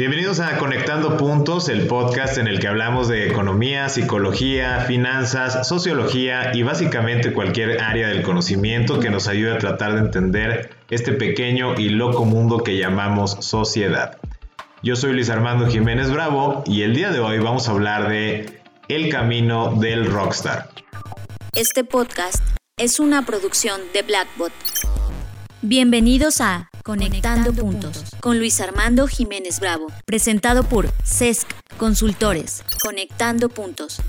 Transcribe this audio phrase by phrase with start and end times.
[0.00, 6.52] Bienvenidos a Conectando Puntos, el podcast en el que hablamos de economía, psicología, finanzas, sociología
[6.54, 11.78] y básicamente cualquier área del conocimiento que nos ayude a tratar de entender este pequeño
[11.78, 14.16] y loco mundo que llamamos sociedad.
[14.82, 18.58] Yo soy Luis Armando Jiménez Bravo y el día de hoy vamos a hablar de
[18.88, 20.70] El camino del rockstar.
[21.52, 22.42] Este podcast
[22.78, 24.52] es una producción de Blackbot.
[25.60, 31.46] Bienvenidos a Conectando, puntos, con Luis Armando Jiménez Bravo, presentado por CESC
[31.76, 32.64] Consultores.
[32.82, 34.00] Conectando Puntos.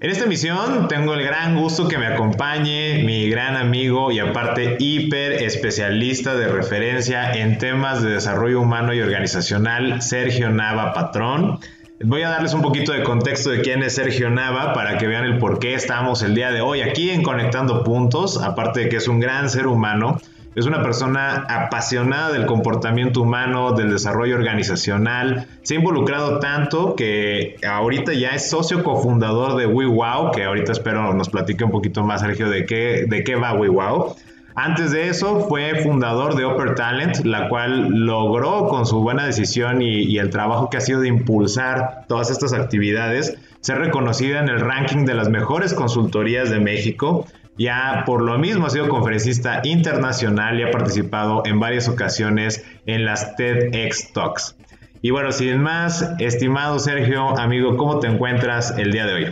[0.00, 4.76] En esta emisión tengo el gran gusto que me acompañe mi gran amigo y aparte
[4.78, 11.58] hiper especialista de referencia en temas de desarrollo humano y organizacional, Sergio Nava Patrón.
[12.02, 15.24] Voy a darles un poquito de contexto de quién es Sergio Nava para que vean
[15.24, 18.96] el por qué estamos el día de hoy aquí en Conectando Puntos, aparte de que
[18.96, 20.18] es un gran ser humano
[20.54, 25.46] es una persona apasionada del comportamiento humano, del desarrollo organizacional.
[25.62, 31.12] Se ha involucrado tanto que ahorita ya es socio cofundador de WeWow, que ahorita espero
[31.12, 34.14] nos platique un poquito más, Sergio, de qué, de qué va WeWow.
[34.56, 39.82] Antes de eso fue fundador de Upper Talent, la cual logró con su buena decisión
[39.82, 44.48] y, y, el trabajo que ha sido de impulsar todas estas actividades ser reconocida en
[44.48, 47.26] el ranking de las mejores consultorías de México.
[47.56, 53.04] Ya por lo mismo ha sido conferencista internacional y ha participado en varias ocasiones en
[53.04, 54.56] las TEDx Talks.
[55.02, 59.26] Y bueno, sin más, estimado Sergio, amigo, ¿cómo te encuentras el día de hoy?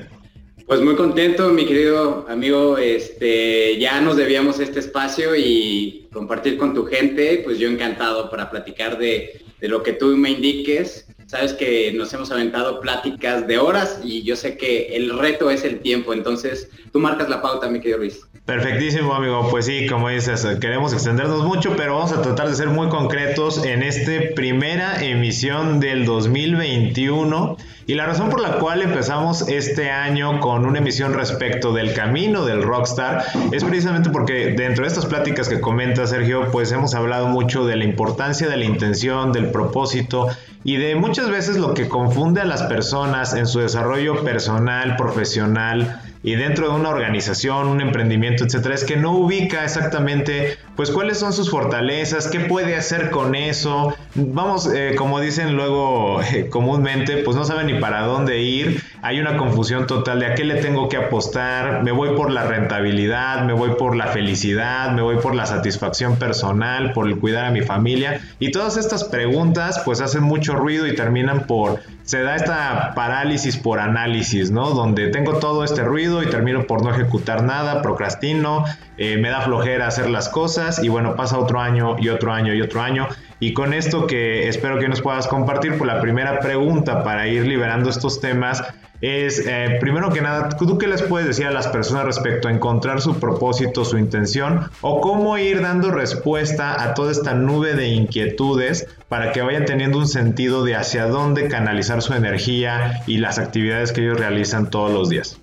[0.66, 2.78] Pues muy contento, mi querido amigo.
[2.78, 7.40] Este, ya nos debíamos este espacio y compartir con tu gente.
[7.44, 11.06] Pues yo encantado para platicar de, de lo que tú me indiques.
[11.32, 15.64] Sabes que nos hemos aventado pláticas de horas y yo sé que el reto es
[15.64, 16.12] el tiempo.
[16.12, 18.20] Entonces, tú marcas la pauta, mi querido Luis.
[18.44, 19.48] Perfectísimo, amigo.
[19.50, 23.64] Pues sí, como dices, queremos extendernos mucho, pero vamos a tratar de ser muy concretos
[23.64, 27.56] en esta primera emisión del 2021.
[27.86, 32.44] Y la razón por la cual empezamos este año con una emisión respecto del camino
[32.44, 37.26] del rockstar es precisamente porque dentro de estas pláticas que comenta Sergio, pues hemos hablado
[37.26, 40.28] mucho de la importancia de la intención, del propósito
[40.64, 46.00] y de muchas veces lo que confunde a las personas en su desarrollo personal, profesional,
[46.22, 51.18] y dentro de una organización, un emprendimiento, etcétera, es que no ubica exactamente pues cuáles
[51.18, 53.94] son sus fortalezas, qué puede hacer con eso.
[54.14, 58.82] Vamos, eh, como dicen luego eh, comúnmente, pues no saben ni para dónde ir.
[59.02, 61.82] Hay una confusión total de a qué le tengo que apostar.
[61.82, 66.16] Me voy por la rentabilidad, me voy por la felicidad, me voy por la satisfacción
[66.16, 68.20] personal, por el cuidar a mi familia.
[68.38, 73.56] Y todas estas preguntas pues hacen mucho ruido y terminan por se da esta parálisis
[73.56, 74.70] por análisis, ¿no?
[74.70, 78.64] Donde tengo todo este ruido y termino por no ejecutar nada, procrastino,
[78.98, 82.54] eh, me da flojera hacer las cosas y bueno, pasa otro año y otro año
[82.54, 83.08] y otro año.
[83.40, 87.46] Y con esto que espero que nos puedas compartir, pues la primera pregunta para ir
[87.46, 88.62] liberando estos temas
[89.02, 92.52] es, eh, primero que nada, ¿tú qué les puedes decir a las personas respecto a
[92.52, 97.88] encontrar su propósito, su intención, o cómo ir dando respuesta a toda esta nube de
[97.88, 103.40] inquietudes para que vayan teniendo un sentido de hacia dónde canalizar su energía y las
[103.40, 105.36] actividades que ellos realizan todos los días?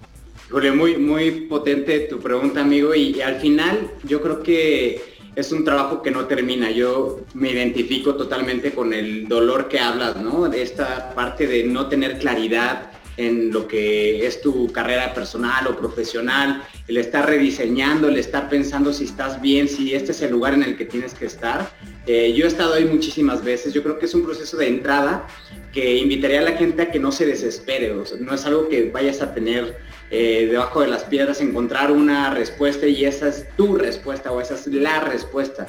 [0.50, 5.02] Julio, muy, muy potente tu pregunta, amigo, y al final yo creo que
[5.36, 6.72] es un trabajo que no termina.
[6.72, 10.48] Yo me identifico totalmente con el dolor que hablas, ¿no?
[10.50, 15.76] De esta parte de no tener claridad, en lo que es tu carrera personal o
[15.76, 20.54] profesional, el estar rediseñando, el estar pensando si estás bien, si este es el lugar
[20.54, 21.70] en el que tienes que estar.
[22.08, 25.28] Eh, yo he estado ahí muchísimas veces, yo creo que es un proceso de entrada
[25.74, 29.22] que invitaría a la gente a que no se desespere, no es algo que vayas
[29.22, 29.78] a tener
[30.10, 34.56] eh, debajo de las piedras, encontrar una respuesta y esa es tu respuesta o esa
[34.56, 35.68] es la respuesta.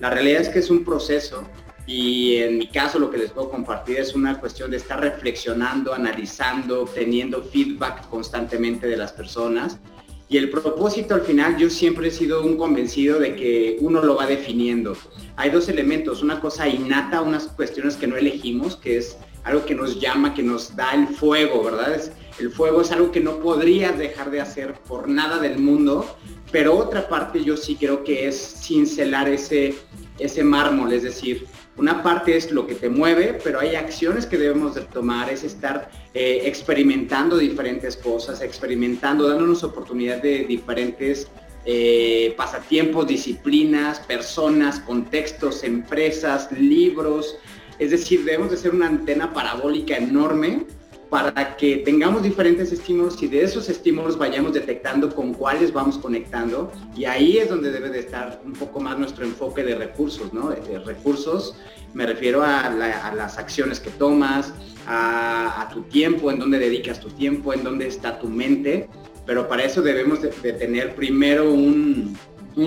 [0.00, 1.48] La realidad es que es un proceso
[1.90, 5.92] y en mi caso lo que les puedo compartir es una cuestión de estar reflexionando,
[5.92, 9.80] analizando, teniendo feedback constantemente de las personas.
[10.28, 14.14] Y el propósito al final, yo siempre he sido un convencido de que uno lo
[14.14, 14.96] va definiendo.
[15.34, 19.74] Hay dos elementos, una cosa innata, unas cuestiones que no elegimos, que es algo que
[19.74, 22.00] nos llama, que nos da el fuego, ¿verdad?
[22.38, 26.06] el fuego es algo que no podrías dejar de hacer por nada del mundo,
[26.52, 29.74] pero otra parte yo sí creo que es cincelar ese,
[30.20, 34.36] ese mármol, es decir, una parte es lo que te mueve, pero hay acciones que
[34.36, 41.28] debemos de tomar, es estar eh, experimentando diferentes cosas, experimentando, dándonos oportunidad de diferentes
[41.64, 47.36] eh, pasatiempos, disciplinas, personas, contextos, empresas, libros.
[47.78, 50.66] Es decir, debemos de ser una antena parabólica enorme
[51.10, 56.72] para que tengamos diferentes estímulos y de esos estímulos vayamos detectando con cuáles vamos conectando
[56.96, 60.50] y ahí es donde debe de estar un poco más nuestro enfoque de recursos, ¿no?
[60.50, 61.56] De recursos
[61.94, 64.54] me refiero a, las acciones que tomas,
[64.86, 68.88] a, tu tiempo, en dónde dedicas tu tiempo, en dónde está tu mente,
[69.26, 72.16] pero para eso debemos de, tener primero un,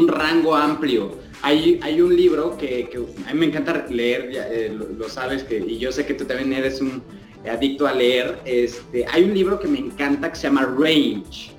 [0.07, 1.17] rango amplio.
[1.41, 2.89] Hay, hay, un libro que,
[3.27, 6.53] a mí me encanta leer, eh, lo, sabes, que, y yo sé que tú también
[6.53, 7.03] eres un
[7.49, 11.51] adicto a leer, este, hay un libro que me encanta que se llama Range,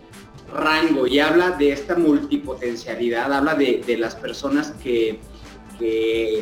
[0.53, 5.19] rango, y habla de esta multipotencialidad, habla de, las personas que,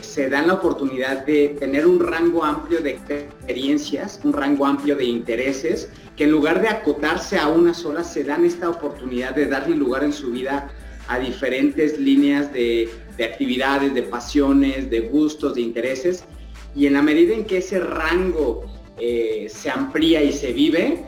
[0.02, 5.04] se dan la oportunidad de tener un rango amplio de experiencias, un rango amplio de
[5.04, 9.74] intereses, que en lugar de acotarse a una sola, se dan esta oportunidad de darle
[9.74, 10.70] lugar en su vida
[11.08, 16.24] a diferentes líneas de, de actividades, de pasiones, de gustos, de intereses.
[16.76, 18.64] Y en la medida en que ese rango
[18.98, 21.04] eh, se amplía y se vive,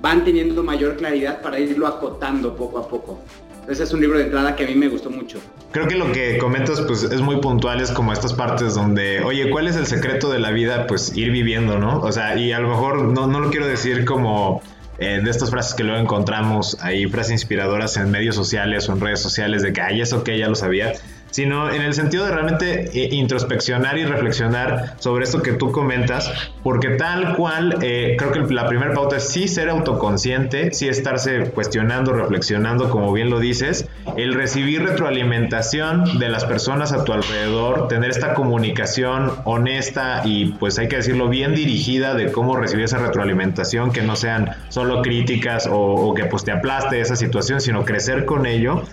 [0.00, 3.20] van teniendo mayor claridad para irlo acotando poco a poco.
[3.60, 5.38] Entonces es un libro de entrada que a mí me gustó mucho.
[5.72, 9.48] Creo que lo que comentas pues es muy puntual, es como estas partes donde, oye,
[9.48, 10.86] ¿cuál es el secreto de la vida?
[10.86, 12.00] Pues ir viviendo, ¿no?
[12.00, 14.60] O sea, y a lo mejor no, no lo quiero decir como
[14.98, 19.00] eh, de estas frases que luego encontramos ahí, frases inspiradoras en medios sociales o en
[19.00, 20.92] redes sociales de que, ay, eso que ya lo sabía,
[21.34, 26.30] sino en el sentido de realmente eh, introspeccionar y reflexionar sobre esto que tú comentas,
[26.62, 31.50] porque tal cual, eh, creo que la primera pauta es sí ser autoconsciente, sí estarse
[31.50, 37.88] cuestionando, reflexionando, como bien lo dices, el recibir retroalimentación de las personas a tu alrededor,
[37.88, 42.98] tener esta comunicación honesta y pues hay que decirlo bien dirigida de cómo recibir esa
[42.98, 47.84] retroalimentación, que no sean solo críticas o, o que pues te aplaste esa situación, sino
[47.84, 48.84] crecer con ello.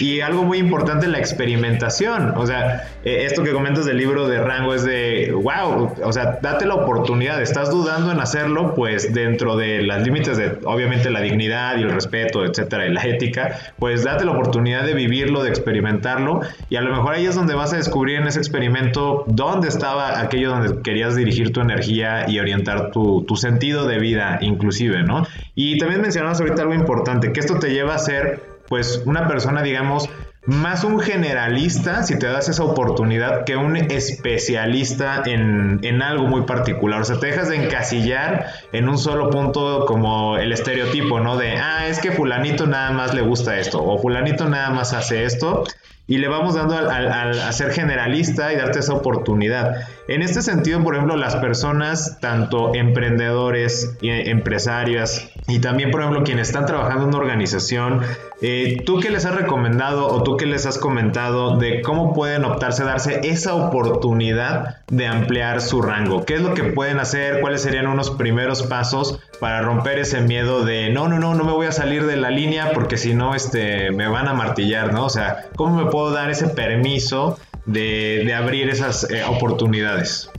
[0.00, 1.89] Y algo muy importante, la experimentación
[2.36, 6.38] o sea, eh, esto que comentas del libro de rango es de, wow, o sea,
[6.40, 11.20] date la oportunidad, estás dudando en hacerlo, pues dentro de las límites de, obviamente, la
[11.20, 15.50] dignidad y el respeto, etcétera, y la ética, pues date la oportunidad de vivirlo, de
[15.50, 19.68] experimentarlo, y a lo mejor ahí es donde vas a descubrir en ese experimento dónde
[19.68, 25.02] estaba aquello donde querías dirigir tu energía y orientar tu, tu sentido de vida, inclusive,
[25.02, 25.26] ¿no?
[25.54, 29.62] Y también mencionabas ahorita algo importante, que esto te lleva a ser, pues, una persona,
[29.62, 30.08] digamos,
[30.46, 36.42] más un generalista, si te das esa oportunidad, que un especialista en, en, algo muy
[36.42, 37.02] particular.
[37.02, 41.36] O sea, te dejas de encasillar en un solo punto como el estereotipo, ¿no?
[41.36, 45.24] De, ah, es que fulanito nada más le gusta esto, o fulanito nada más hace
[45.24, 45.64] esto,
[46.06, 49.86] y le vamos dando al, a ser generalista y darte esa oportunidad.
[50.08, 56.48] En este sentido, por ejemplo, las personas, tanto emprendedores, empresarias y también, por ejemplo, quienes
[56.48, 58.02] están trabajando en una organización,
[58.40, 62.44] eh, ¿tú qué les has recomendado o tú qué les has comentado de cómo pueden
[62.44, 66.24] optarse a darse esa oportunidad de ampliar su rango?
[66.24, 67.40] ¿Qué es lo que pueden hacer?
[67.40, 71.52] ¿Cuáles serían unos primeros pasos para romper ese miedo de no, no, no, no me
[71.52, 75.06] voy a salir de la línea porque si no, este, me van a martillar, ¿no?
[75.06, 80.30] O sea, ¿cómo me puedo dar ese permiso de, abrir esas eh, oportunidades?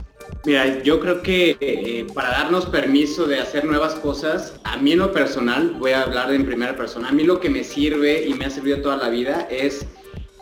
[0.44, 4.98] Mira, yo creo que eh, para darnos permiso de hacer nuevas cosas, a mí en
[4.98, 8.34] lo personal, voy a hablar en primera persona, a mí lo que me sirve y
[8.34, 9.86] me ha servido toda la vida es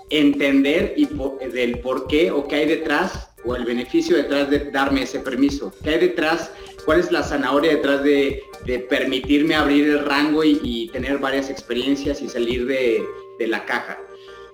[0.09, 1.07] entender y
[1.53, 5.73] del por qué o qué hay detrás o el beneficio detrás de darme ese permiso.
[5.83, 6.51] ¿Qué hay detrás?
[6.85, 8.43] ¿Cuál es la zanahoria detrás de,
[8.89, 13.05] permitirme abrir el rango y, tener varias experiencias y salir de,
[13.47, 13.99] la caja?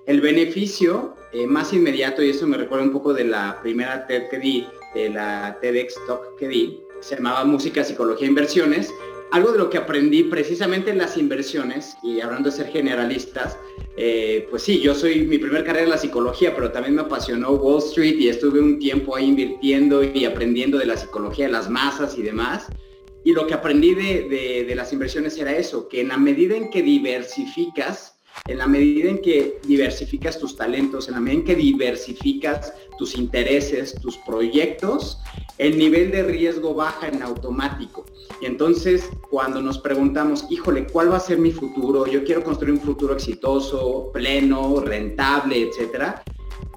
[0.05, 4.29] El beneficio eh, más inmediato, y eso me recuerda un poco de la primera TED
[4.29, 8.93] que di, de la TEDx Talk que di, se llamaba Música, Psicología e Inversiones.
[9.31, 13.57] Algo de lo que aprendí precisamente en las inversiones, y hablando de ser generalistas,
[13.97, 17.51] eh, pues sí, yo soy mi primer carrera en la psicología, pero también me apasionó
[17.51, 21.69] Wall Street y estuve un tiempo ahí invirtiendo y aprendiendo de la psicología de las
[21.69, 22.67] masas y demás.
[23.25, 26.69] Y lo que aprendí de, de las inversiones era eso, que en la medida en
[26.69, 28.17] que diversificas,
[28.47, 33.17] en la medida en que diversificas tus talentos, en la medida en que diversificas tus
[33.17, 35.19] intereses, tus proyectos,
[35.57, 38.05] el nivel de riesgo baja en automático.
[38.41, 42.05] Y entonces, cuando nos preguntamos, híjole, ¿cuál va a ser mi futuro?
[42.05, 46.23] Yo quiero construir un futuro exitoso, pleno, rentable, etcétera.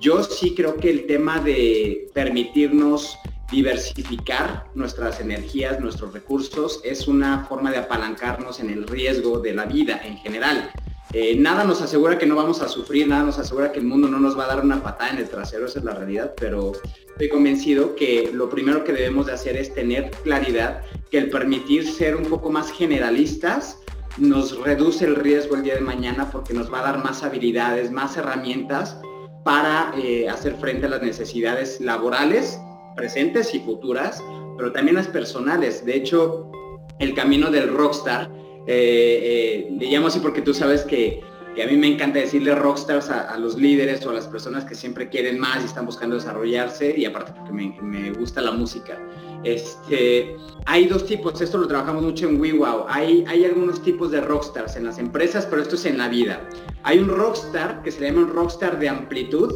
[0.01, 3.19] Yo sí creo que el tema de permitirnos
[3.51, 9.67] diversificar nuestras energías, nuestros recursos, es una forma de apalancarnos en el riesgo de la
[9.67, 10.71] vida en general.
[11.13, 14.07] Eh, nada nos asegura que no vamos a sufrir, nada nos asegura que el mundo
[14.09, 16.73] no nos va a dar una patada en el trasero, esa es la realidad, pero
[17.09, 21.91] estoy convencido que lo primero que debemos de hacer es tener claridad que el permitir
[21.91, 23.79] ser un poco más generalistas
[24.19, 27.91] nos reduce el riesgo el día de mañana porque nos va a dar más habilidades,
[27.91, 28.97] más herramientas
[29.45, 32.61] para eh, hacer frente a las necesidades laborales
[32.97, 34.23] presentes y futuras,
[34.57, 35.85] pero también las personales.
[35.85, 36.51] De hecho,
[36.99, 38.31] el camino del rockstar.
[38.73, 41.21] Eh, eh, le llamo así porque tú sabes que,
[41.61, 45.09] a mí me encanta decirle rockstars a, los líderes o a las personas que siempre
[45.09, 48.97] quieren más y están buscando desarrollarse y aparte porque me, gusta la música.
[49.43, 50.37] Este,
[50.67, 52.87] hay dos tipos, esto lo trabajamos mucho en WeWow.
[52.89, 56.49] Hay, hay algunos tipos de rockstars en las empresas, pero esto es en la vida.
[56.85, 59.53] Hay un rockstar que se llama un rockstar de amplitud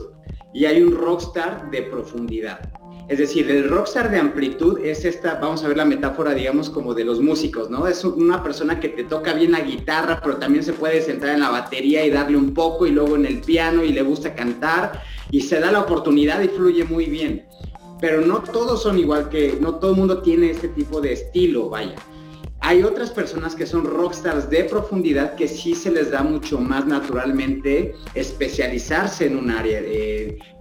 [0.53, 2.69] y hay un rockstar de profundidad.
[3.07, 6.95] Es decir, el rockstar de amplitud es esta, vamos a ver la metáfora, digamos, como
[6.95, 7.87] de los músicos, ¿no?
[7.87, 11.41] Es una persona que te toca bien la guitarra, pero también se puede centrar en
[11.41, 15.03] la batería y darle un poco y luego en el piano y le gusta cantar
[15.31, 17.47] y se da la oportunidad y fluye muy bien.
[18.01, 21.69] Pero no todos son igual que, no todo el mundo tiene este tipo de estilo,
[21.69, 21.95] vaya.
[22.67, 26.87] Hay otras personas que son rockstars de profundidad que sí se les da mucho más
[26.87, 29.83] naturalmente especializarse en un área,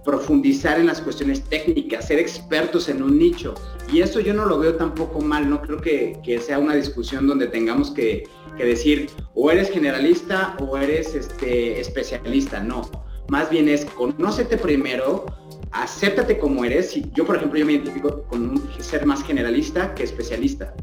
[0.04, 3.54] profundizar en las cuestiones técnicas, ser expertos en un nicho.
[3.90, 7.46] Y eso yo no lo veo tampoco mal, no creo que, sea una discusión donde
[7.46, 12.82] tengamos que, decir o eres generalista o eres este, especialista, no.
[13.28, 15.24] Más bien es conócete primero,
[15.72, 17.00] acéptate como eres.
[17.14, 20.74] Yo, por ejemplo, yo me identifico con un ser más generalista que especialista.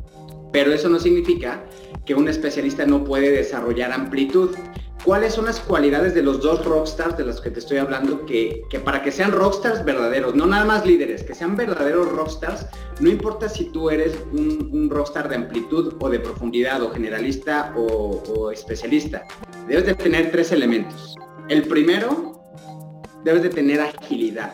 [0.51, 1.63] Pero eso no significa
[2.05, 4.51] que un especialista no puede desarrollar amplitud.
[5.03, 8.25] ¿Cuáles son las cualidades de los dos rockstars de los que te estoy hablando?
[8.25, 12.67] Que, para que sean rockstars verdaderos, no nada más líderes, que sean verdaderos rockstars,
[12.99, 18.21] no importa si tú eres un, rockstar de amplitud o de profundidad o generalista o,
[18.27, 19.25] o especialista,
[19.67, 21.15] debes de tener tres elementos.
[21.49, 22.43] El primero,
[23.23, 24.53] debes de tener agilidad.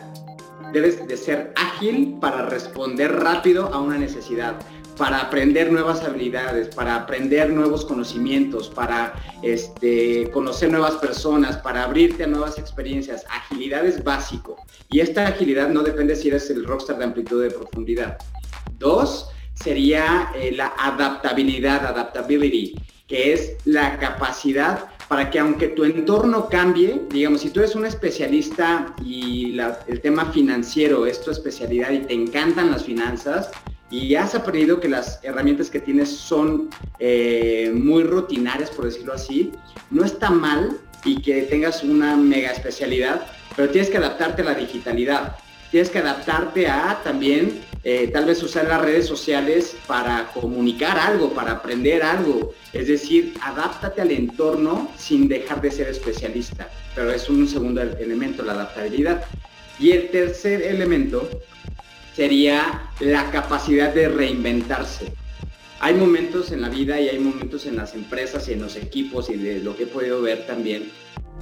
[0.72, 4.56] Debes de ser ágil para responder rápido a una necesidad
[4.98, 12.24] para aprender nuevas habilidades, para aprender nuevos conocimientos, para este, conocer nuevas personas, para abrirte
[12.24, 13.24] a nuevas experiencias.
[13.30, 14.56] Agilidad es básico.
[14.90, 18.18] Y esta agilidad no depende si eres el rockstar de amplitud de profundidad.
[18.78, 22.76] Dos, sería eh, la adaptabilidad, adaptability,
[23.06, 27.86] que es la capacidad para que aunque tu entorno cambie, digamos, si tú eres un
[27.86, 33.50] especialista y el tema financiero es tu especialidad y te encantan las finanzas,
[33.90, 36.68] y has aprendido que las herramientas que tienes son
[36.98, 39.52] eh, muy rutinarias, por decirlo así,
[39.90, 43.26] no está mal y que tengas una mega especialidad,
[43.56, 45.36] pero tienes que adaptarte a la digitalidad.
[45.70, 51.32] Tienes que adaptarte a también eh, tal vez usar las redes sociales para comunicar algo,
[51.32, 52.54] para aprender algo.
[52.72, 56.70] Es decir, adáptate al entorno sin dejar de ser especialista.
[56.94, 59.24] Pero es un segundo elemento, la adaptabilidad.
[59.78, 61.28] Y el tercer elemento
[62.18, 65.12] sería la capacidad de reinventarse.
[65.78, 69.30] Hay momentos en la vida y hay momentos en las empresas y en los equipos
[69.30, 70.90] y de lo que he podido ver también,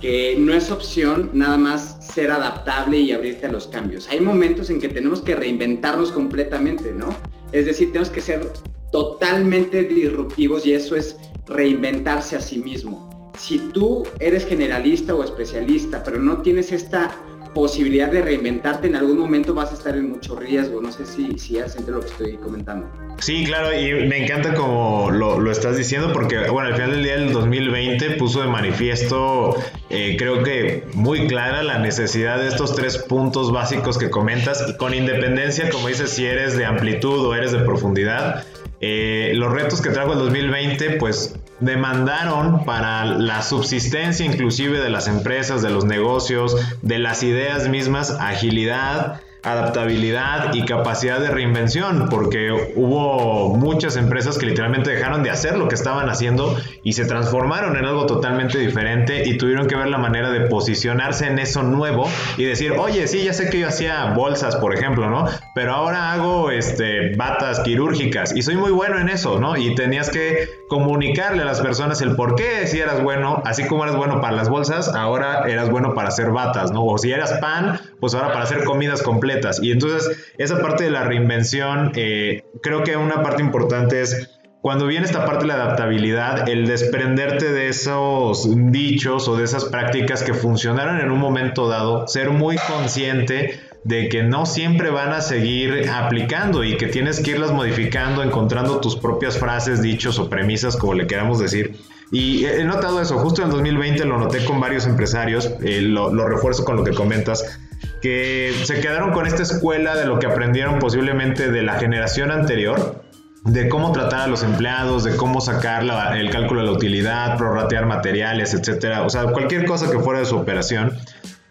[0.02, 4.06] que no es opción nada más ser adaptable y abrirte a los cambios.
[4.10, 7.08] Hay momentos en que tenemos que reinventarnos completamente, ¿no?
[7.52, 8.46] Es decir, tenemos que ser
[8.92, 11.16] totalmente disruptivos y eso es
[11.46, 13.32] reinventarse a sí mismo.
[13.38, 17.16] Si tú eres generalista o especialista, pero no tienes esta
[17.56, 20.82] posibilidad de reinventarte, en algún momento vas a estar en mucho riesgo.
[20.82, 22.86] No sé si, si has lo que estoy comentando.
[23.18, 27.14] Sí, claro, y me encanta como lo, estás diciendo, porque bueno, al final del día
[27.14, 29.56] del 2020 puso de manifiesto,
[29.88, 34.92] eh, creo que muy clara la necesidad de estos tres puntos básicos que comentas, con
[34.92, 38.44] independencia, como dices, si eres de amplitud o eres de profundidad.
[38.82, 45.08] Eh, los retos que trajo el 2020, pues demandaron para la subsistencia inclusive de las
[45.08, 52.72] empresas, de los negocios, de las ideas mismas, agilidad, adaptabilidad y capacidad de reinvención, porque
[52.74, 57.76] hubo muchas empresas que literalmente dejaron de hacer lo que estaban haciendo y se transformaron
[57.76, 62.08] en algo totalmente diferente y tuvieron que ver la manera de posicionarse en eso nuevo
[62.36, 65.26] y decir, oye, sí, ya sé que yo hacía bolsas, por ejemplo, ¿no?
[65.56, 69.56] Pero ahora hago este, batas quirúrgicas y soy muy bueno en eso, ¿no?
[69.56, 73.84] Y tenías que comunicarle a las personas el por qué si eras bueno, así como
[73.84, 76.84] eras bueno para las bolsas, ahora eras bueno para hacer batas, ¿no?
[76.84, 80.90] O si eras pan, pues ahora para hacer comidas completas y entonces esa parte de
[80.90, 84.28] la reinvención, eh, creo que una parte importante es
[84.66, 89.66] cuando viene esta parte de la adaptabilidad, el desprenderte de esos dichos o de esas
[89.66, 95.12] prácticas que funcionaron en un momento dado, ser muy consciente de que no siempre van
[95.12, 100.28] a seguir aplicando y que tienes que irlas modificando, encontrando tus propias frases, dichos o
[100.28, 101.76] premisas, como le queramos decir.
[102.10, 106.26] Y he notado eso, justo en 2020 lo noté con varios empresarios, eh, lo, lo
[106.26, 107.60] refuerzo con lo que comentas,
[108.02, 113.04] que se quedaron con esta escuela de lo que aprendieron posiblemente de la generación anterior,
[113.44, 115.84] de cómo tratar a los empleados, de cómo sacar
[116.16, 120.26] el cálculo de la utilidad, prorratear materiales, etcétera, o sea, cualquier cosa que fuera de
[120.26, 120.98] su operación.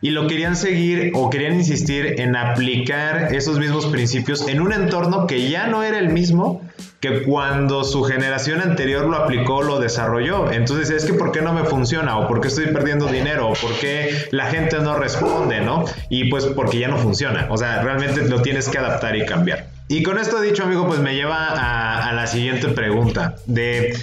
[0.05, 5.25] Y lo querían seguir o querían insistir en aplicar esos mismos principios en un entorno
[5.25, 6.61] que ya no era el mismo
[6.99, 10.51] que cuando su generación anterior lo aplicó, lo desarrolló.
[10.51, 12.19] Entonces es que ¿por qué no me funciona?
[12.19, 13.49] ¿O por qué estoy perdiendo dinero?
[13.49, 15.61] ¿O por qué la gente no responde?
[15.61, 15.85] ¿No?
[16.11, 17.47] Y pues porque ya no funciona.
[17.49, 19.69] O sea, realmente lo tienes que adaptar y cambiar.
[19.87, 23.37] Y con esto dicho, amigo, pues me lleva a, la siguiente pregunta.
[23.47, 23.97] De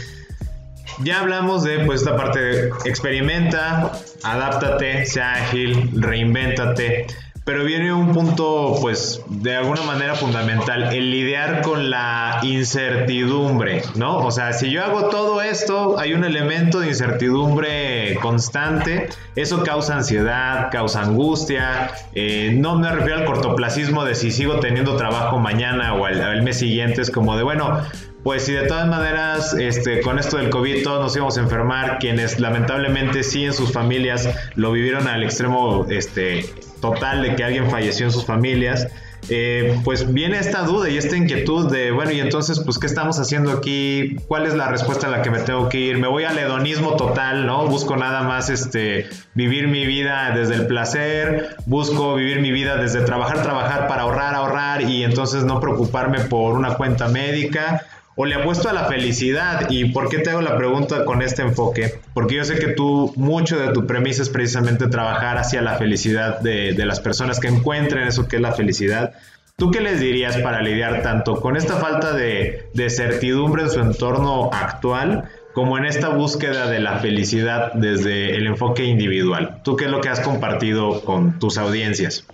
[1.00, 7.06] ya hablamos de pues esta parte de experimenta, adáptate, sea ágil, reinvéntate.
[7.44, 14.18] Pero viene un punto, pues, de alguna manera fundamental, el lidiar con la incertidumbre, ¿no?
[14.18, 19.96] O sea, si yo hago todo esto, hay un elemento de incertidumbre constante, eso causa
[19.96, 25.94] ansiedad, causa angustia, eh, no me refiero al cortoplacismo de si sigo teniendo trabajo mañana
[25.94, 27.80] o al mes siguiente, es como de, bueno,
[28.22, 31.98] pues si de todas maneras, este, con esto del COVID todos nos íbamos a enfermar,
[31.98, 36.48] quienes lamentablemente sí en sus familias lo vivieron al extremo este,
[36.82, 38.88] total de que alguien falleció en sus familias,
[39.28, 43.20] eh, pues viene esta duda y esta inquietud de, bueno, y entonces, pues, ¿qué estamos
[43.20, 44.16] haciendo aquí?
[44.26, 45.98] ¿Cuál es la respuesta a la que me tengo que ir?
[45.98, 47.66] Me voy al hedonismo total, ¿no?
[47.68, 53.02] Busco nada más este, vivir mi vida desde el placer, busco vivir mi vida desde
[53.02, 58.34] trabajar, trabajar para ahorrar, ahorrar y entonces no preocuparme por una cuenta médica o le
[58.34, 59.70] apuesto a la felicidad.
[59.70, 62.00] ¿Y por qué te hago la pregunta con este enfoque?
[62.14, 66.40] Porque yo sé que tú, mucho de tu premisa es precisamente trabajar hacia la felicidad
[66.40, 69.12] de, las personas que encuentren eso que es la felicidad.
[69.56, 73.80] ¿Tú qué les dirías para lidiar tanto con esta falta de, de certidumbre en su
[73.80, 79.60] entorno actual como en esta búsqueda de la felicidad desde el enfoque individual?
[79.62, 82.26] ¿Tú qué es lo que has compartido con tus audiencias?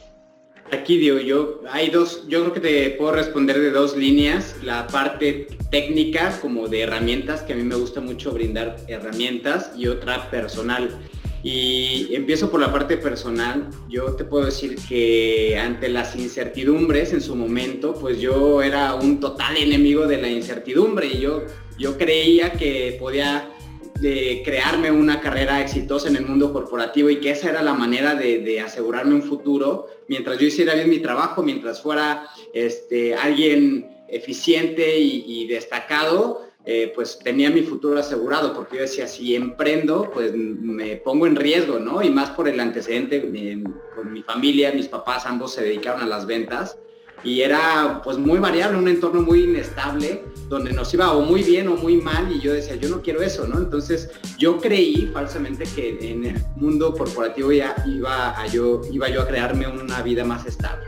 [0.70, 4.86] Aquí digo yo, hay dos, yo creo que te puedo responder de dos líneas, la
[4.86, 10.30] parte técnica como de herramientas, que a mí me gusta mucho brindar herramientas, y otra
[10.30, 10.90] personal.
[11.42, 13.68] Y empiezo por la parte personal.
[13.88, 19.20] Yo te puedo decir que ante las incertidumbres en su momento, pues yo era un
[19.20, 21.44] total enemigo de la incertidumbre yo,
[21.78, 23.48] yo creía que podía
[24.00, 28.14] de crearme una carrera exitosa en el mundo corporativo y que esa era la manera
[28.14, 34.98] de, asegurarme un futuro mientras yo hiciera bien mi trabajo, mientras fuera este, alguien eficiente
[34.98, 40.96] y, destacado, eh, pues tenía mi futuro asegurado, porque yo decía, si emprendo, pues me
[40.96, 42.02] pongo en riesgo, ¿no?
[42.02, 43.20] Y más por el antecedente,
[43.94, 46.78] con mi familia, mis papás ambos se dedicaron a las ventas
[47.24, 51.68] y era pues muy variable, un entorno muy inestable, donde nos iba o muy bien
[51.68, 53.58] o muy mal y yo decía, yo no quiero eso, ¿no?
[53.58, 59.22] Entonces yo creí falsamente que en el mundo corporativo ya iba a yo, iba yo
[59.22, 60.86] a crearme una vida más estable.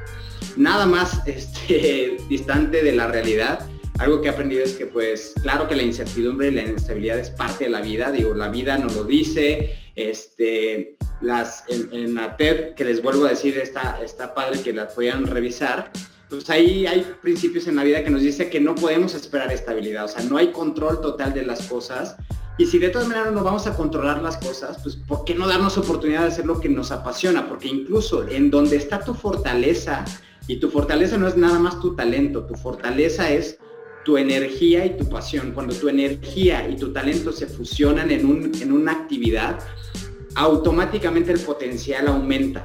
[0.56, 3.66] Nada más este, distante de la realidad.
[3.98, 7.28] Algo que he aprendido es que pues claro que la incertidumbre y la inestabilidad es
[7.28, 12.74] parte de la vida, digo, la vida nos lo dice, este, las, en, la TED,
[12.74, 15.90] que les vuelvo a decir, está, está padre que las puedan revisar,
[16.30, 20.04] pues ahí hay principios en la vida que nos dice que no podemos esperar estabilidad,
[20.04, 22.16] o sea, no hay control total de las cosas.
[22.56, 25.48] Y si de todas maneras no vamos a controlar las cosas, pues ¿por qué no
[25.48, 27.48] darnos oportunidad de hacer lo que nos apasiona?
[27.48, 30.04] Porque incluso en donde está tu fortaleza,
[30.46, 33.58] y tu fortaleza no es nada más tu talento, tu fortaleza es
[34.04, 35.52] tu energía y tu pasión.
[35.52, 39.60] Cuando tu energía y tu talento se fusionan en, un, en una actividad,
[40.34, 42.64] automáticamente el potencial aumenta.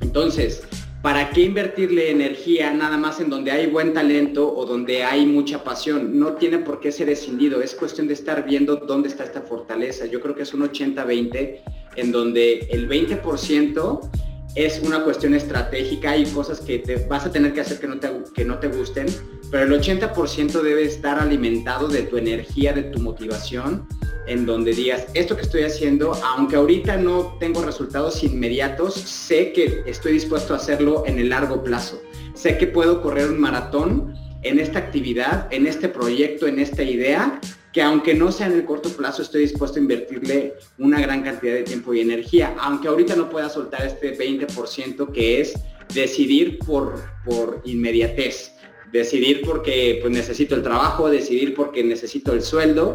[0.00, 0.62] Entonces,
[1.04, 5.62] ¿Para qué invertirle energía nada más en donde hay buen talento o donde hay mucha
[5.62, 6.18] pasión?
[6.18, 10.06] No tiene por qué ser escindido, es cuestión de estar viendo dónde está esta fortaleza.
[10.06, 11.60] Yo creo que es un 80-20
[11.96, 14.10] en donde el 20%
[14.54, 18.08] es una cuestión estratégica, hay cosas que vas a tener que hacer que no te,
[18.34, 19.04] que no te gusten,
[19.50, 23.86] pero el 80% debe estar alimentado de tu energía, de tu motivación
[24.26, 29.82] en donde digas, esto que estoy haciendo, aunque ahorita no tengo resultados inmediatos, sé que
[29.86, 32.02] estoy dispuesto a hacerlo en el largo plazo.
[32.34, 37.40] Sé que puedo correr un maratón en esta actividad, en este proyecto, en esta idea,
[37.72, 41.54] que aunque no sea en el corto plazo, estoy dispuesto a invertirle una gran cantidad
[41.54, 45.54] de tiempo y energía, aunque ahorita no pueda soltar este 20% que es
[45.92, 48.52] decidir por, por inmediatez,
[48.92, 52.94] decidir porque pues, necesito el trabajo, decidir porque necesito el sueldo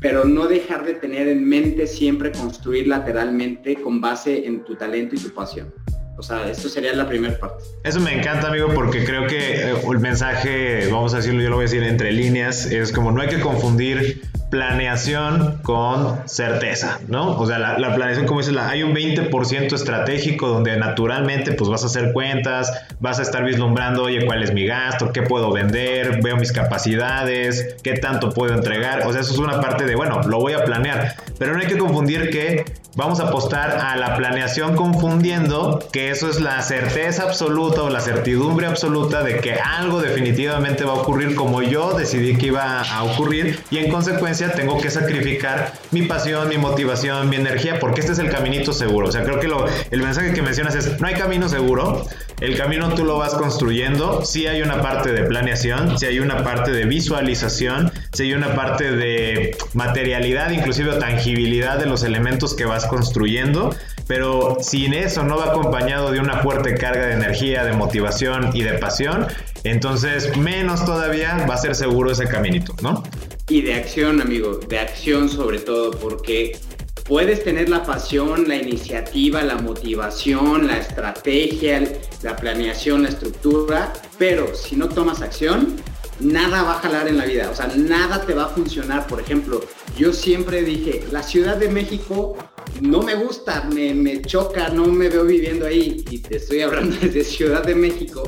[0.00, 5.14] pero no dejar de tener en mente siempre construir lateralmente con base en tu talento
[5.14, 5.72] y tu pasión.
[6.16, 7.64] O sea, esto sería la primera parte.
[7.82, 11.56] Eso me encanta, amigo, porque creo que eh, el mensaje, vamos a decirlo, yo lo
[11.56, 17.38] voy a decir entre líneas, es como no hay que confundir planeación con certeza, ¿no?
[17.38, 21.86] O sea, la, planeación, como dices, hay un 20% estratégico donde naturalmente pues vas a
[21.86, 26.36] hacer cuentas, vas a estar vislumbrando, oye, cuál es mi gasto, qué puedo vender, veo
[26.36, 29.06] mis capacidades, qué tanto puedo entregar.
[29.06, 31.68] O sea, eso es una parte de, bueno, lo voy a planear, pero no hay
[31.68, 32.64] que confundir que
[32.96, 38.00] vamos a apostar a la planeación confundiendo que eso es la certeza absoluta o la
[38.00, 43.04] certidumbre absoluta de que algo definitivamente va a ocurrir como yo decidí que iba a
[43.04, 48.12] ocurrir y en consecuencia tengo que sacrificar mi pasión, mi motivación, mi energía porque este
[48.12, 49.08] es el caminito seguro.
[49.08, 52.06] O sea, creo que lo, el mensaje que mencionas es no hay camino seguro,
[52.40, 56.42] el camino tú lo vas construyendo, sí hay una parte de planeación, sí hay una
[56.42, 62.64] parte de visualización, sí hay una parte de materialidad, inclusive tangibilidad de los elementos que
[62.64, 63.74] vas construyendo,
[64.06, 68.62] pero sin eso no va acompañado de una fuerte carga de energía, de motivación y
[68.62, 69.26] de pasión,
[69.64, 73.02] entonces menos todavía va a ser seguro ese caminito, ¿no?
[73.50, 76.56] Y de acción, amigo, de acción sobre todo, porque
[77.04, 81.82] puedes tener la pasión, la iniciativa, la motivación, la estrategia,
[82.22, 85.76] la planeación, la estructura, pero si no tomas acción,
[86.20, 89.08] nada va a jalar en la vida, o sea, nada te va a funcionar.
[89.08, 89.60] Por ejemplo,
[89.98, 92.36] yo siempre dije, la Ciudad de México
[92.80, 96.04] no me gusta, me, choca, no me veo viviendo ahí.
[96.08, 98.22] Y te estoy hablando desde Ciudad de México,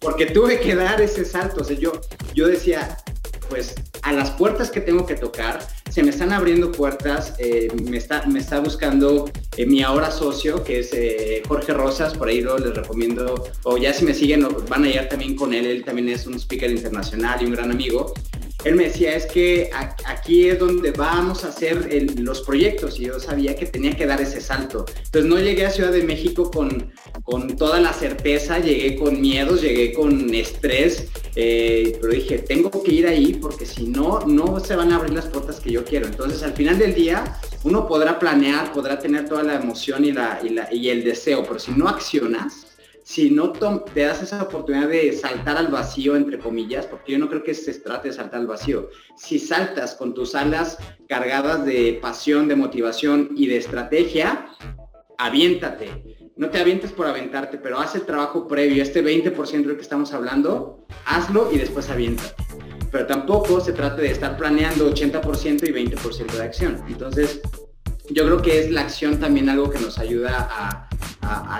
[0.00, 1.60] porque tuve que dar ese salto.
[1.60, 1.92] O sea, yo,
[2.34, 2.96] yo decía,
[3.48, 3.76] pues
[4.06, 5.58] a las puertas que tengo que tocar,
[5.90, 10.62] se me están abriendo puertas, eh, me, está, me está buscando eh, mi ahora socio,
[10.62, 14.46] que es eh, Jorge Rosas, por ahí lo les recomiendo, o ya si me siguen
[14.68, 17.72] van a ir también con él, él también es un speaker internacional y un gran
[17.72, 18.14] amigo,
[18.66, 19.70] él me decía, es que
[20.06, 24.20] aquí es donde vamos a hacer los proyectos y yo sabía que tenía que dar
[24.20, 24.84] ese salto.
[25.04, 29.62] Entonces no llegué a Ciudad de México con, con toda la certeza, llegué con miedos,
[29.62, 34.74] llegué con estrés, eh, pero dije, tengo que ir ahí porque si no, no se
[34.74, 36.06] van a abrir las puertas que yo quiero.
[36.06, 40.40] Entonces al final del día, uno podrá planear, podrá tener toda la emoción y, la,
[40.72, 42.65] y, el deseo, pero si no accionas,
[43.06, 47.28] si no te das esa oportunidad de saltar al vacío, entre comillas, porque yo no
[47.28, 50.76] creo que se trate de saltar al vacío, si saltas con tus alas
[51.08, 54.48] cargadas de pasión, de motivación y de estrategia,
[55.18, 56.32] aviéntate.
[56.34, 60.12] No te avientes por aventarte, pero haz el trabajo previo, este 20% del que estamos
[60.12, 62.34] hablando, hazlo y después aviéntate.
[62.90, 66.82] Pero tampoco se trata de estar planeando 80% y 20% de acción.
[66.88, 67.40] Entonces,
[68.10, 70.82] yo creo que es la acción también algo que nos ayuda a,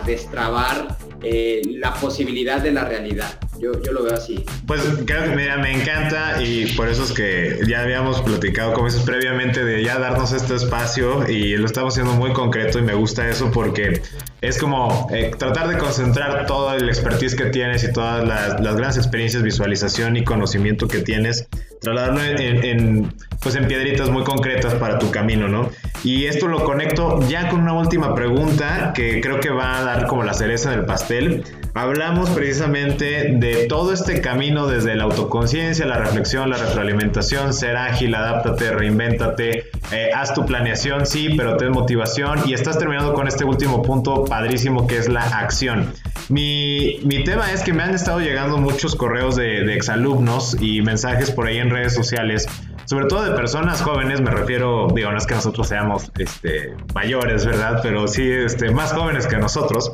[0.07, 3.41] destrabar eh, la posibilidad de la realidad.
[3.59, 4.45] Yo, lo veo así.
[4.67, 9.65] Pues mira, me encanta y por eso es que ya habíamos platicado como dices previamente
[9.65, 13.51] de ya darnos este espacio y lo estamos haciendo muy concreto y me gusta eso
[13.51, 14.03] porque
[14.43, 18.97] es como eh, tratar de concentrar todo el expertise que tienes y todas las, grandes
[18.99, 21.49] experiencias, visualización y conocimiento que tienes,
[21.81, 25.71] trasladarlo en, pues en piedritas muy concretas para tu camino, ¿no?
[26.05, 30.07] Y esto lo conecto ya con una última pregunta que creo que va a dar
[30.07, 31.43] como la cereza del pastel.
[31.75, 38.15] Hablamos precisamente de todo este camino desde la autoconciencia, la reflexión, la retroalimentación, ser ágil,
[38.15, 43.45] adáptate, reinvéntate, eh, haz tu planeación, sí, pero ten motivación y estás terminando con este
[43.45, 45.93] último punto padrísimo que es la acción.
[46.29, 50.83] Mi, mi tema es que me han estado llegando muchos correos de, de exalumnos y
[50.83, 52.47] mensajes por ahí en redes sociales
[52.87, 57.45] sobre todo de personas jóvenes, me refiero, digo, no es que nosotros seamos este, mayores,
[57.45, 57.81] ¿verdad?
[57.83, 59.91] Pero sí este, más jóvenes que nosotros,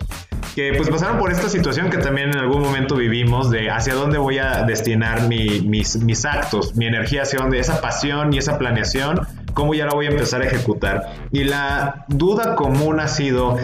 [0.54, 4.18] que pues pasaron por esta situación que también en algún momento vivimos de hacia dónde
[4.18, 9.26] voy a destinar mis, mis actos, mi energía, hacia dónde, esa pasión y esa planeación,
[9.54, 11.14] cómo ya la voy a empezar a ejecutar.
[11.30, 13.58] Y la duda común ha sido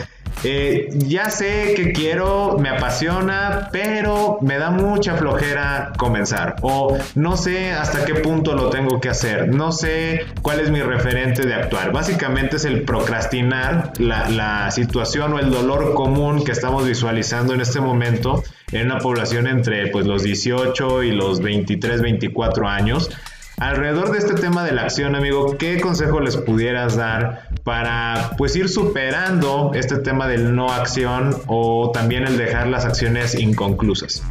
[0.45, 6.57] eh, ya sé que quiero, me apasiona, pero me da mucha flojera comenzar.
[6.63, 9.49] O no sé hasta qué punto lo tengo que hacer.
[9.49, 11.93] No sé cuál es mi referente de actuar.
[11.93, 17.61] Básicamente es el procrastinar la, la situación o el dolor común que estamos visualizando en
[17.61, 23.11] este momento en una población entre pues, los 18 y los 23, 24 años
[23.61, 28.55] Alrededor de este tema de la acción, amigo, ¿qué consejo les pudieras dar para pues
[28.55, 34.23] ir superando este tema del no acción o también el dejar las acciones inconclusas?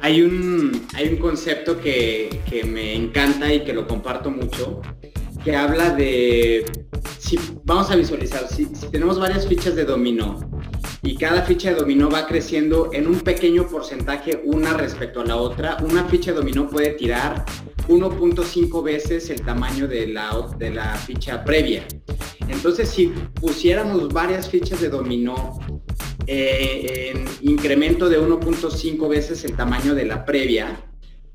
[0.00, 4.82] Hay un, hay un concepto que, que me encanta y que lo comparto mucho,
[5.44, 6.66] que habla de,
[7.18, 10.40] si vamos a visualizar, si, si, tenemos varias fichas de dominó
[11.02, 15.36] y cada ficha de dominó va creciendo en un pequeño porcentaje una respecto a la
[15.36, 17.44] otra, una ficha de dominó puede tirar
[17.88, 21.86] 1.5 veces el tamaño de la, de la ficha previa.
[22.48, 25.58] Entonces, si pusiéramos varias fichas de dominó
[26.26, 30.84] eh, en incremento de 1.5 veces el tamaño de la previa,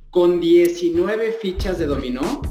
[0.09, 2.41] con 19 fichas de dominó,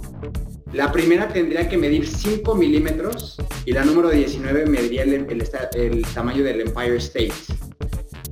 [0.72, 3.36] La primera tendría que medir 5 milímetros
[3.66, 5.26] y la número 19 mediría el,
[5.74, 7.34] el, tamaño del Empire State.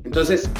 [0.04, 0.50] Entonces,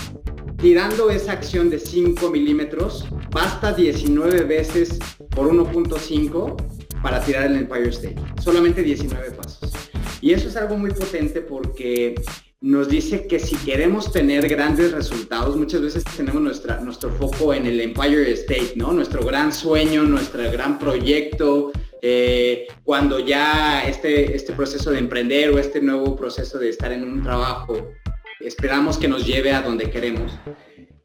[0.61, 4.99] tirando esa acción de 5 milímetros, basta 19 veces
[5.31, 6.57] por 1.5
[7.03, 8.16] para tirar el Empire State.
[8.42, 9.73] Solamente 19 pasos.
[10.20, 12.14] Y eso es algo muy potente porque
[12.61, 17.81] nos dice que si queremos tener grandes resultados, muchas veces tenemos nuestro foco en el
[17.81, 18.92] Empire State, ¿no?
[18.92, 25.59] Nuestro gran sueño, nuestro gran proyecto, eh, cuando ya este, este proceso de emprender o
[25.59, 27.92] este nuevo proceso de estar en un trabajo,
[28.40, 30.33] esperamos que nos lleve a donde queremos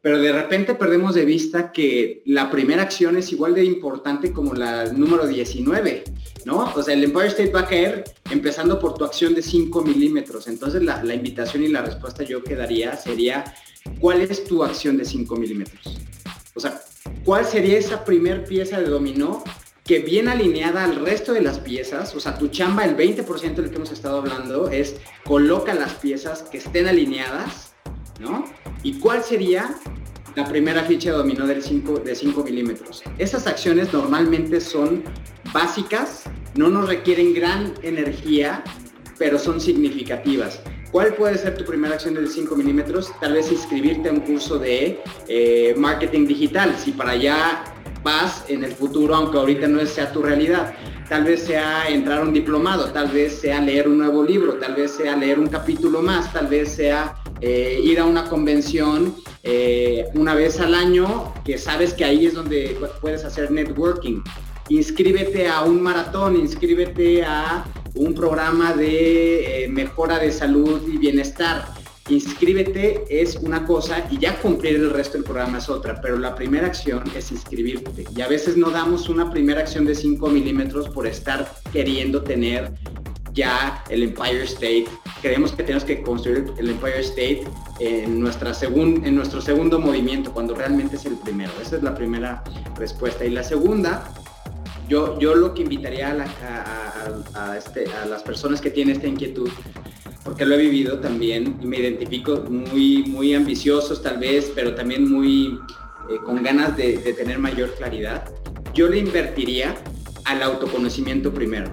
[0.06, 4.54] pero de repente perdemos de vista que la primera acción es igual de importante como
[4.54, 6.04] la número 19,
[6.44, 6.72] ¿no?
[6.76, 10.46] O sea, el Empire State va a caer empezando por tu acción de 5 milímetros.
[10.46, 13.52] Entonces la, invitación y la respuesta yo quedaría sería,
[13.98, 15.98] ¿cuál es tu acción de 5 milímetros?
[16.54, 16.80] O sea,
[17.24, 19.42] ¿cuál sería esa primer pieza de dominó
[19.86, 23.70] que bien alineada al resto de las piezas, o sea, tu chamba, el 20% del
[23.70, 27.72] que hemos estado hablando, es coloca las piezas que estén alineadas,
[28.18, 28.44] ¿no?
[28.82, 29.76] ¿Y cuál sería
[30.34, 33.04] la primera ficha de dominó del 5, de 5 milímetros?
[33.18, 35.04] Esas acciones normalmente son
[35.52, 36.24] básicas,
[36.56, 38.64] no nos requieren gran energía,
[39.18, 40.60] pero son significativas.
[40.90, 43.12] ¿Cuál puede ser tu primera acción de 5 milímetros?
[43.20, 47.75] Tal vez inscribirte a un curso de eh, marketing digital, si para allá
[48.06, 50.74] vas en el futuro, aunque ahorita no sea tu realidad.
[51.08, 54.92] Tal vez sea entrar un diplomado, tal vez sea leer un nuevo libro, tal vez
[54.92, 60.34] sea leer un capítulo más, tal vez sea eh, ir a una convención eh, una
[60.34, 64.22] vez al año, que sabes que ahí es donde puedes hacer networking.
[64.68, 67.64] Inscríbete a un maratón, inscríbete a
[67.96, 71.75] un programa de eh, mejora de salud y bienestar.
[72.08, 76.36] Inscríbete es una cosa y ya cumplir el resto del programa es otra, pero la
[76.36, 78.04] primera acción es inscribirte.
[78.14, 82.72] Y a veces no damos una primera acción de 5 milímetros por estar queriendo tener
[83.32, 84.86] ya el Empire State.
[85.20, 87.44] Creemos que tenemos que construir el Empire State
[87.80, 91.52] en, nuestra en nuestro segundo movimiento, cuando realmente es el primero.
[91.60, 92.44] Esa es la primera
[92.76, 93.24] respuesta.
[93.24, 94.14] Y la segunda,
[94.88, 96.16] yo, yo lo que invitaría
[97.34, 99.50] a, este, a las personas que tienen esta inquietud,
[100.24, 105.10] porque lo he vivido también y me identifico muy, muy ambiciosos tal vez, pero también
[105.10, 105.58] muy
[106.10, 108.28] eh, con ganas de tener mayor claridad,
[108.74, 109.74] yo le invertiría
[110.24, 111.70] al autoconocimiento primero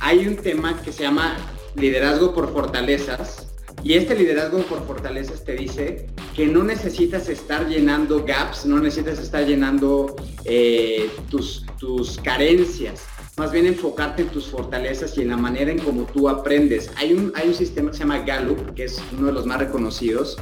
[0.00, 1.36] hay un tema que se llama
[1.74, 3.47] liderazgo por fortalezas.
[3.84, 9.18] Y este liderazgo por fortalezas te dice que no necesitas estar llenando gaps, no necesitas
[9.18, 13.04] estar llenando eh, tus, tus carencias,
[13.36, 16.90] más bien enfocarte en tus fortalezas y en la manera en cómo tú aprendes.
[16.96, 19.58] Hay un, hay un sistema que se llama Gallup, que es uno de los más
[19.58, 20.36] reconocidos,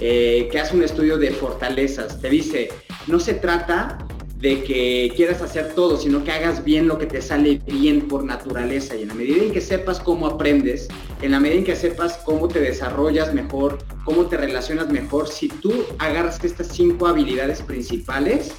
[0.00, 2.20] eh, que hace un estudio de fortalezas.
[2.20, 2.70] Te dice,
[3.06, 3.98] no se trata
[4.40, 8.24] de que quieras hacer todo, sino que hagas bien lo que te sale bien por
[8.24, 8.96] naturaleza.
[8.96, 10.88] Y en la medida en que sepas cómo aprendes,
[11.20, 15.48] en la medida en que sepas cómo te desarrollas mejor, cómo te relacionas mejor, si
[15.48, 18.52] tú agarras estas cinco habilidades principales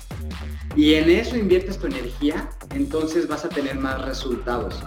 [0.76, 4.80] y en eso inviertes tu energía, entonces vas a tener más resultados.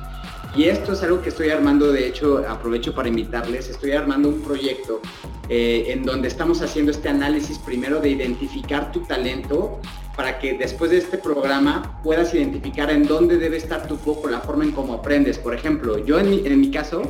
[0.56, 4.40] Y esto es algo que estoy armando, de hecho, aprovecho para invitarles, estoy armando un
[4.40, 5.00] proyecto
[5.48, 9.80] eh, en donde estamos haciendo este análisis primero de identificar tu talento
[10.16, 14.40] para que después de este programa puedas identificar en dónde debe estar tu foco, la
[14.40, 15.38] forma en cómo aprendes.
[15.38, 17.02] Por ejemplo, yo en mi, caso,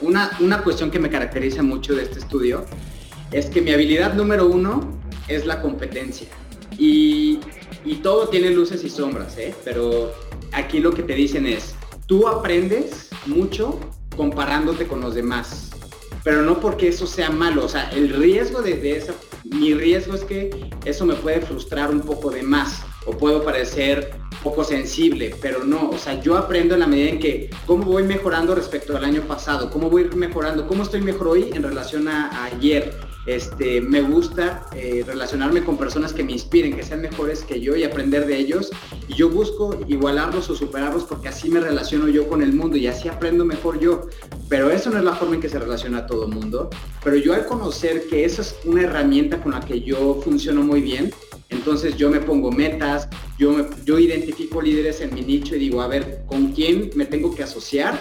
[0.00, 2.64] una, una cuestión que me caracteriza mucho de este estudio
[3.32, 6.28] es que mi habilidad número uno es la competencia.
[6.78, 7.40] Y,
[7.84, 9.54] y todo tiene luces y sombras, ¿eh?
[9.64, 10.12] pero
[10.52, 11.74] aquí lo que te dicen es,
[12.06, 13.78] tú aprendes mucho
[14.16, 15.70] comparándote con los demás,
[16.22, 19.14] pero no porque eso sea malo, o sea, el riesgo de esa
[19.52, 20.50] mi riesgo es que
[20.84, 24.12] eso me puede frustrar un poco de más o puedo parecer
[24.42, 28.02] poco sensible, pero no, o sea, yo aprendo en la medida en que cómo voy
[28.02, 32.44] mejorando respecto al año pasado, cómo voy mejorando, cómo estoy mejor hoy en relación a,
[32.44, 32.92] ayer.
[33.24, 37.76] Este, me gusta eh, relacionarme con personas que me inspiren, que sean mejores que yo
[37.76, 38.70] y aprender de ellos.
[39.06, 42.86] Y yo busco igualarlos o superarlos porque así me relaciono yo con el mundo y
[42.88, 44.08] así aprendo mejor yo.
[44.48, 46.68] Pero eso no es la forma en que se relaciona todo el mundo.
[47.04, 50.80] Pero yo al conocer que esa es una herramienta con la que yo funciono muy
[50.80, 51.12] bien,
[51.48, 53.08] entonces yo me pongo metas,
[53.38, 57.34] yo, yo identifico líderes en mi nicho y digo, a ver, ¿con quién me tengo
[57.34, 58.00] que asociar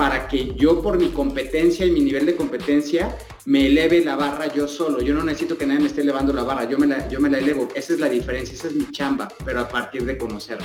[0.00, 4.46] para que yo por mi competencia y mi nivel de competencia me eleve la barra
[4.46, 5.02] yo solo?
[5.02, 7.28] Yo no necesito que nadie me esté elevando la barra, yo me la, yo me
[7.28, 7.68] la elevo.
[7.74, 10.64] Esa es la diferencia, esa es mi chamba, pero a partir de conocerlo.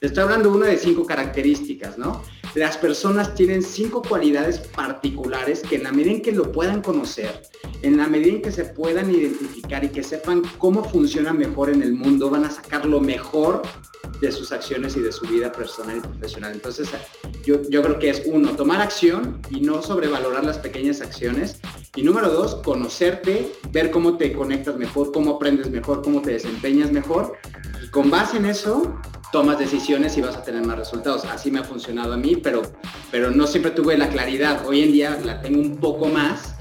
[0.00, 2.22] Te estoy hablando una de cinco características, ¿no?
[2.54, 7.42] Las personas tienen cinco cualidades particulares que en la medida en que lo puedan conocer,
[7.82, 11.82] en la medida en que se puedan identificar y que sepan cómo funciona mejor en
[11.82, 13.60] el mundo, van a sacar lo mejor
[14.20, 16.52] de sus acciones y de su vida personal y profesional.
[16.52, 16.88] Entonces,
[17.44, 21.60] yo, yo creo que es uno, tomar acción y no sobrevalorar las pequeñas acciones.
[21.96, 26.90] Y número dos, conocerte, ver cómo te conectas mejor, cómo aprendes mejor, cómo te desempeñas
[26.90, 27.36] mejor.
[27.84, 28.98] Y con base en eso,
[29.30, 31.24] tomas decisiones y vas a tener más resultados.
[31.24, 32.62] Así me ha funcionado a mí, pero,
[33.10, 34.66] pero no siempre tuve la claridad.
[34.66, 36.53] Hoy en día la tengo un poco más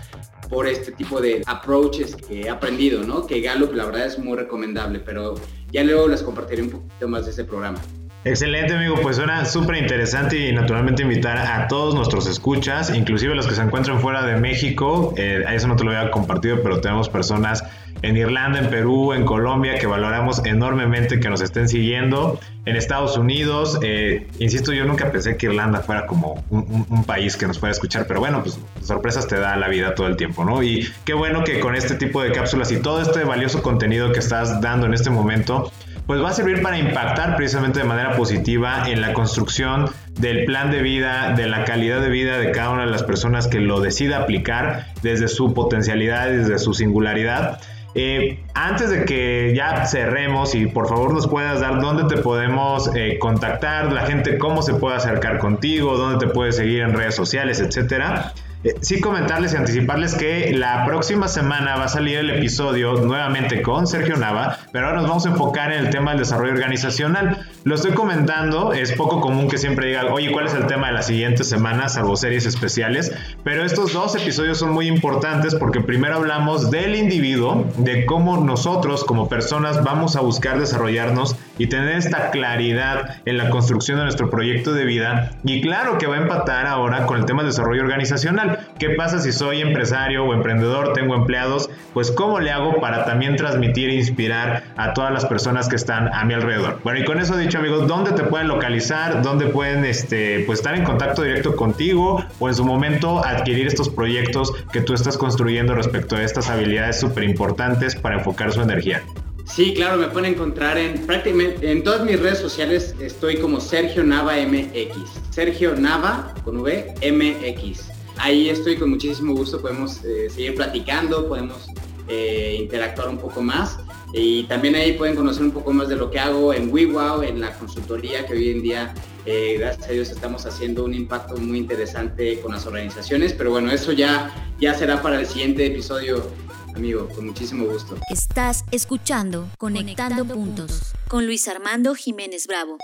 [0.54, 3.26] por este tipo de approaches que he aprendido, ¿no?
[3.26, 5.34] Que Gallup la verdad es muy recomendable, pero
[5.72, 7.82] ya luego les compartiré un poquito más de ese programa.
[8.26, 13.46] Excelente amigo, pues suena súper interesante y naturalmente invitar a todos nuestros escuchas, inclusive los
[13.48, 17.10] que se encuentran fuera de México, eh, eso no te lo había compartido, pero tenemos
[17.10, 17.66] personas
[18.02, 23.18] en Irlanda, en Perú, en Colombia que valoramos enormemente que nos estén siguiendo, en Estados
[23.18, 27.72] Unidos, eh, insisto, yo nunca pensé que Irlanda fuera como un, país que nos fuera
[27.72, 30.64] a escuchar, pero bueno, pues sorpresas te da la vida todo el tiempo, ¿no?
[30.64, 34.20] Y qué bueno que con este tipo de cápsulas y todo este valioso contenido que
[34.20, 35.70] estás dando en este momento,
[36.06, 39.90] pues va a servir para impactar precisamente de manera positiva en la construcción
[40.20, 43.48] del plan de vida, de la calidad de vida de cada una de las personas
[43.48, 47.60] que lo decida aplicar desde su potencialidad, desde su singularidad.
[47.96, 52.90] Eh, antes de que ya cerremos y por favor nos puedas dar dónde te podemos
[52.96, 57.16] eh, contactar, la gente cómo se puede acercar contigo, dónde te puedes seguir en redes
[57.16, 58.34] sociales, etcétera.
[58.64, 63.62] Eh, sí comentarles y anticiparles que la próxima semana va a salir el episodio nuevamente
[63.62, 67.46] con Sergio Nava, pero ahora nos vamos a enfocar en el tema del desarrollo organizacional.
[67.66, 70.94] Lo estoy comentando, es poco común que siempre digan, oye, ¿cuál es el tema de
[70.94, 73.12] la siguiente semana, salvo series especiales?
[73.44, 79.04] Pero estos dos episodios son muy importantes porque primero hablamos del individuo, de cómo nosotros
[79.04, 84.30] como personas vamos a buscar desarrollarnos y tener esta claridad en la construcción de nuestro
[84.30, 85.32] proyecto de vida.
[85.44, 88.68] Y claro que va a empatar ahora con el tema del desarrollo organizacional.
[88.80, 91.70] ¿Qué pasa si soy empresario o emprendedor, tengo empleados?
[91.94, 96.14] Pues cómo le hago para también transmitir e inspirar a todas las personas que están
[96.14, 96.80] a mi alrededor.
[96.84, 99.22] Bueno, y con eso dicho amigos, ¿dónde te pueden localizar?
[99.22, 103.90] ¿Dónde pueden este, pues, estar en contacto directo contigo o en su momento adquirir estos
[103.90, 109.04] proyectos que tú estás construyendo respecto a estas habilidades súper importantes para enfocar su energía?
[109.46, 112.96] Sí, claro, me pueden encontrar en prácticamente en todas mis redes sociales.
[113.00, 114.96] Estoy como Sergio Nava MX.
[115.32, 121.68] Sergio Nava con V MX ahí estoy con muchísimo gusto, podemos eh, seguir platicando, podemos
[122.08, 123.80] eh, interactuar un poco más
[124.14, 127.42] y también ahí pueden conocer un poco más de lo que hago en WeWow, en
[127.42, 128.94] la consultoría que hoy en día,
[129.26, 133.72] eh, gracias a Dios, estamos haciendo un impacto muy interesante con las organizaciones, pero bueno,
[133.72, 136.30] eso ya, ya será para el siguiente episodio,
[136.76, 137.98] amigo, con muchísimo gusto.
[138.10, 142.78] Estás escuchando Conectando, puntos con Luis Armando Jiménez Bravo.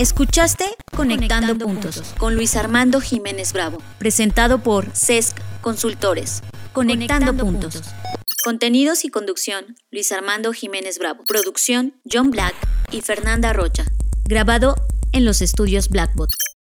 [0.00, 6.42] Escuchaste Conectando, puntos, con Luis Armando Jiménez Bravo, presentado por CESC Consultores.
[6.72, 7.80] Conectando, puntos.
[8.42, 11.22] Contenidos y conducción, Luis Armando Jiménez Bravo.
[11.28, 12.56] Producción, John Black
[12.90, 13.84] y Fernanda Rocha.
[14.24, 14.74] Grabado
[15.12, 16.30] en los estudios Blackbot.